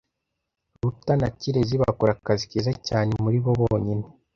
[0.81, 4.05] Ruta na Kirezi bakora akazi keza cyane muribo bonyine.